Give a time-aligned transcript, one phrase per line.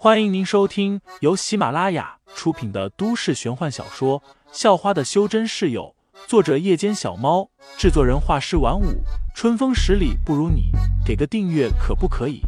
[0.00, 4.20] 欢迎您收听由喜马拉雅出品的都市玄幻小说
[4.52, 5.92] 《校花的修真室友》，
[6.28, 9.02] 作者：夜间小猫，制作人：画师晚舞，
[9.34, 10.70] 春风十里不如你，
[11.04, 12.42] 给个订阅可不可以？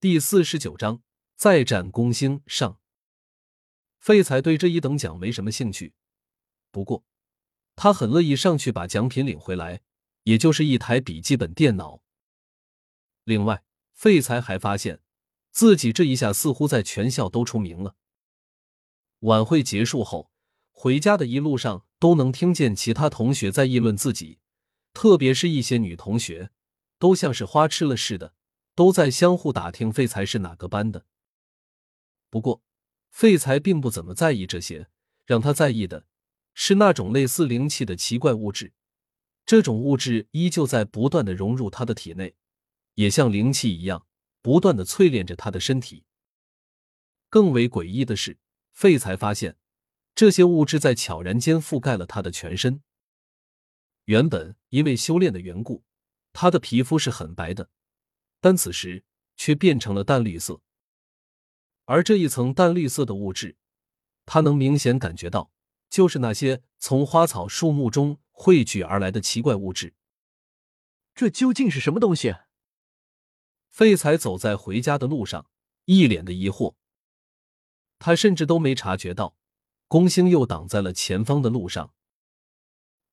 [0.00, 1.00] 第四十九章
[1.36, 2.76] 再战攻星上。
[4.00, 5.94] 废材对这一等奖没什么兴趣，
[6.72, 7.04] 不过。
[7.82, 9.80] 他很乐意上去把奖品领回来，
[10.24, 12.02] 也就是一台笔记本电脑。
[13.24, 13.64] 另外，
[13.94, 15.00] 废材还发现
[15.50, 17.96] 自己这一下似乎在全校都出名了。
[19.20, 20.30] 晚会结束后，
[20.70, 24.40] 回家的一路上都能听见其他同学在议论自己，
[24.92, 26.50] 特别是一些女同学，
[26.98, 28.34] 都像是花痴了似的，
[28.74, 31.06] 都在相互打听废材是哪个班的。
[32.28, 32.62] 不过，
[33.08, 34.90] 废材并不怎么在意这些，
[35.24, 36.04] 让他在意的。
[36.62, 38.74] 是那种类似灵气的奇怪物质，
[39.46, 42.34] 这种物质依旧在不断的融入他的体内，
[42.96, 44.06] 也像灵气一样
[44.42, 46.04] 不断的淬炼着他的身体。
[47.30, 48.36] 更为诡异的是，
[48.72, 49.56] 废材发现
[50.14, 52.82] 这些物质在悄然间覆盖了他的全身。
[54.04, 55.82] 原本因为修炼的缘故，
[56.34, 57.70] 他的皮肤是很白的，
[58.38, 59.02] 但此时
[59.34, 60.60] 却变成了淡绿色。
[61.86, 63.56] 而这一层淡绿色的物质，
[64.26, 65.50] 他能明显感觉到。
[65.90, 69.94] 就是那些从花草树木中汇聚而来的奇怪物质，
[71.14, 72.34] 这究竟是什么东西？
[73.68, 75.50] 废材走在回家的路上，
[75.84, 76.76] 一脸的疑惑。
[77.98, 79.36] 他甚至都没察觉到，
[79.88, 81.92] 宫星又挡在了前方的路上。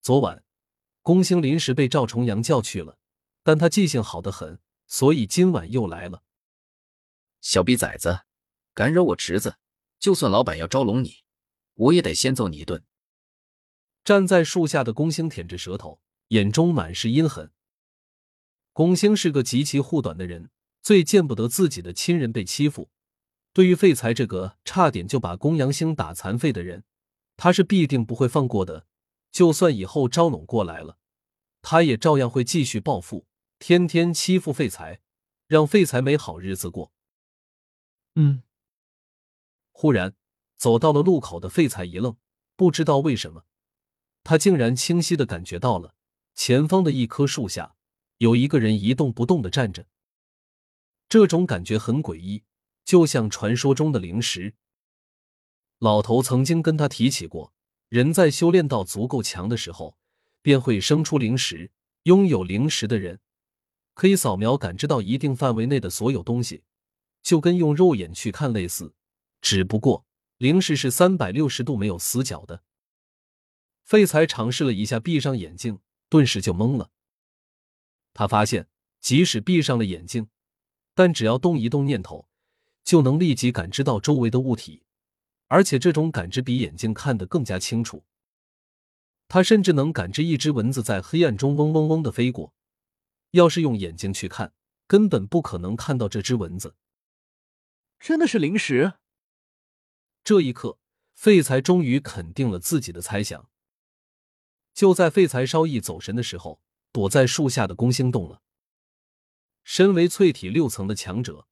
[0.01, 0.45] 昨晚，
[1.01, 2.97] 宫星临时被赵重阳叫去了，
[3.43, 6.23] 但他记性好的很，所以今晚又来了。
[7.41, 8.21] 小逼崽子，
[8.73, 9.57] 敢惹我侄子，
[9.99, 11.23] 就算老板要招拢你。
[11.77, 12.83] 我也得先揍你一顿。
[14.03, 17.51] 站在树下的宫兴舔着舌头，眼中满是阴狠。
[18.73, 22.91] 宫星是个极其护短的人，最见不得自己的亲人被欺负。
[23.51, 26.83] 对于废材这个差点就把宫阳星打残废的人，
[27.35, 28.85] 他是必定不会放过的。
[29.31, 30.99] 就算以后招拢过来了，
[31.61, 33.27] 他也照样会继续报复，
[33.59, 35.01] 天天欺负废材，
[35.47, 36.93] 让废材没好日子过。
[38.15, 38.43] 嗯，
[39.71, 40.15] 忽然。
[40.57, 42.17] 走到了路口的废材一愣，
[42.55, 43.45] 不知道为什么，
[44.23, 45.95] 他竟然清晰的感觉到了
[46.35, 47.75] 前方的一棵树下
[48.17, 49.85] 有一个人一动不动的站着。
[51.07, 52.43] 这种感觉很诡异，
[52.83, 54.55] 就像传说中的灵石。
[55.79, 57.53] 老头曾经跟他提起过，
[57.87, 59.97] 人在修炼到足够强的时候，
[60.41, 61.71] 便会生出灵石。
[62.03, 63.19] 拥有灵石的人
[63.93, 66.63] 可以扫描感知到一定范围内的所有东西，
[67.21, 68.95] 就跟用肉眼去看类似，
[69.41, 70.06] 只不过。
[70.37, 72.63] 灵石是三百六十度没有死角的。
[73.83, 76.91] 废材尝试了一下闭上眼睛，顿时就懵了。
[78.13, 78.67] 他发现，
[78.99, 80.29] 即使闭上了眼睛，
[80.93, 82.27] 但只要动一动念头，
[82.83, 84.83] 就能立即感知到周围的物体，
[85.47, 88.03] 而且这种感知比眼睛看得更加清楚。
[89.27, 92.53] 他甚至能感知一只蚊子在黑暗中嗡嗡嗡的飞过。
[93.31, 94.53] 要是用眼睛去看，
[94.85, 96.75] 根本不可能看到这只蚊子。
[97.99, 98.93] 真的是灵石。
[100.27, 100.77] 这一刻，
[101.13, 103.49] 废材终于肯定了自己的猜想。
[104.73, 106.61] 就在废材稍一走神的时候，
[106.91, 108.41] 躲在树下的宫星动了。
[109.63, 111.47] 身为淬体六层的强者，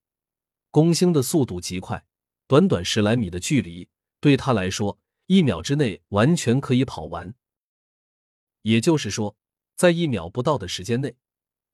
[0.71, 2.05] 宫星的速度极快，
[2.47, 3.87] 短短十来米的距离
[4.19, 7.33] 对他来说，一秒之内完全可以跑完。
[8.63, 9.37] 也就是说，
[9.77, 11.15] 在一秒不到的时间内，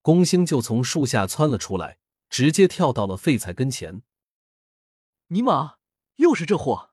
[0.03, 1.97] 宫星就从树下窜了出来，
[2.29, 4.03] 直接跳到了废材跟前。
[5.29, 5.77] 尼玛，
[6.17, 6.90] 又是这货！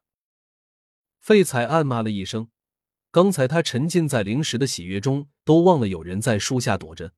[1.19, 2.51] 废材暗骂了一声，
[3.11, 7.13] 刚才他沉浸在灵石的喜悦中，都忘了有人在树下躲着。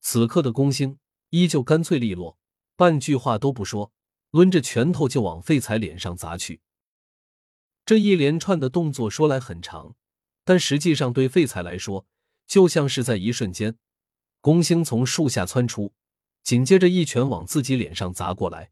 [0.00, 0.98] 此刻的宫星
[1.30, 2.38] 依旧干脆利落，
[2.76, 3.92] 半句话都不说，
[4.30, 6.60] 抡着拳头就往废材脸上砸去。
[7.86, 9.96] 这一连串的动作说来很长，
[10.44, 12.06] 但实际上对废材来说，
[12.46, 13.76] 就像是在一瞬间，
[14.40, 15.94] 宫星从树下窜出，
[16.42, 18.70] 紧接着一拳往自己脸上砸过来。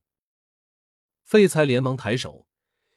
[1.25, 2.47] 废材连忙抬手。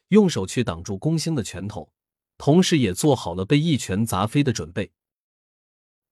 [0.10, 1.92] 用手去挡住宫星的拳头，
[2.38, 4.94] 同时也做好了被一拳砸飞的准备。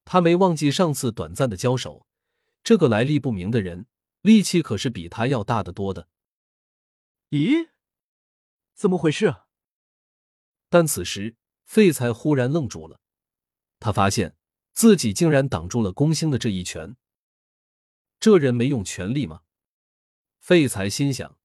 [0.05, 2.07] 他没忘记上次短暂的交手，
[2.63, 3.85] 这个来历不明的人
[4.21, 6.09] 力气可是比他要大得多的。
[7.29, 7.69] 咦，
[8.73, 9.35] 怎么回事？
[10.69, 12.99] 但此时废材忽然愣住了，
[13.79, 14.35] 他发现
[14.73, 16.97] 自己竟然挡住了宫星的这一拳。
[18.19, 19.41] 这人没用全力吗？
[20.39, 21.37] 废材心想。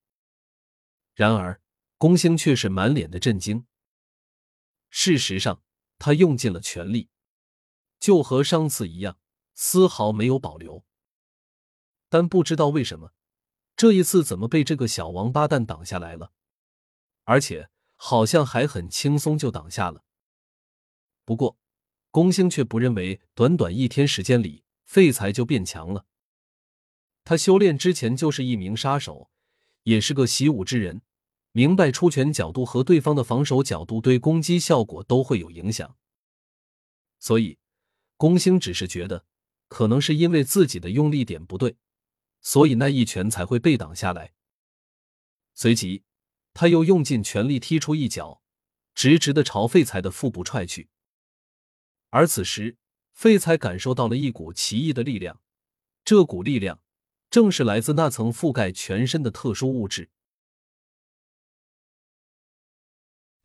[1.14, 1.60] 然而。
[1.98, 3.66] 宫星却是满脸的震惊。
[4.88, 5.62] 事实上，
[5.98, 7.10] 他用尽了全力，
[7.98, 9.18] 就和上次一样，
[9.54, 10.84] 丝毫没有保留。
[12.08, 13.12] 但不知道为什么，
[13.76, 16.32] 这一次怎么被这个小王八蛋挡下来了？
[17.24, 20.04] 而且好像还很轻松就挡下了。
[21.24, 21.58] 不过，
[22.10, 26.06] 龚兴却不认为短短一天时间里废材就变强了。
[27.24, 29.30] 他修炼之前就是一名杀手，
[29.82, 31.02] 也是个习武之人，
[31.52, 35.96] 明白出拳角度和对方的防守角度对攻击效果都会有影响。
[37.18, 37.58] 所以，
[38.16, 39.24] 龚兴只是觉得
[39.66, 41.76] 可能是因为自己的用力点不对，
[42.40, 44.32] 所以那一拳才会被挡下来。
[45.54, 46.04] 随即，
[46.54, 48.40] 他又用尽全力踢出一脚，
[48.94, 50.88] 直直的朝废材的腹部踹去。
[52.10, 52.76] 而此时，
[53.12, 55.40] 废材感受到了一股奇异的力量，
[56.04, 56.80] 这股力量
[57.28, 60.10] 正是来自那层覆盖全身的特殊物质。